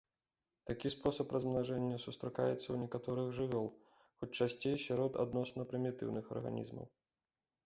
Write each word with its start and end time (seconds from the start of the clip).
Такі 0.69 0.91
спосаб 0.93 1.35
размнажэння 1.35 1.97
сустракаецца 2.05 2.63
ў 2.69 2.75
некаторых 2.85 3.29
жывёл, 3.41 3.67
хоць 4.17 4.31
часцей 4.37 4.75
сярод 4.87 5.11
адносна 5.27 5.61
прымітыўных 5.75 6.25
арганізмаў. 6.39 6.85